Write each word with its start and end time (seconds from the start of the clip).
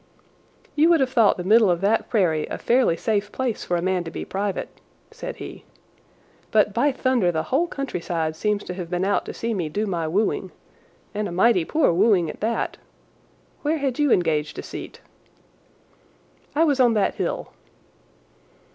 "You 0.75 0.89
would 0.89 0.99
have 0.99 1.11
thought 1.11 1.37
the 1.37 1.43
middle 1.43 1.69
of 1.69 1.79
that 1.81 2.09
prairie 2.09 2.47
a 2.47 2.57
fairly 2.57 2.97
safe 2.97 3.31
place 3.31 3.63
for 3.63 3.77
a 3.77 3.83
man 3.83 4.03
to 4.05 4.09
be 4.09 4.25
private," 4.25 4.69
said 5.11 5.35
he, 5.35 5.63
"but, 6.49 6.73
by 6.73 6.91
thunder, 6.91 7.31
the 7.31 7.43
whole 7.43 7.67
countryside 7.67 8.35
seems 8.35 8.63
to 8.63 8.73
have 8.73 8.89
been 8.89 9.05
out 9.05 9.25
to 9.25 9.33
see 9.35 9.53
me 9.53 9.69
do 9.69 9.85
my 9.85 10.07
wooing—and 10.07 11.27
a 11.27 11.31
mighty 11.31 11.65
poor 11.65 11.93
wooing 11.93 12.31
at 12.31 12.39
that! 12.41 12.77
Where 13.61 13.77
had 13.77 13.99
you 13.99 14.11
engaged 14.11 14.57
a 14.57 14.63
seat?" 14.63 15.01
"I 16.55 16.63
was 16.63 16.79
on 16.79 16.95
that 16.95 17.13
hill." 17.13 17.49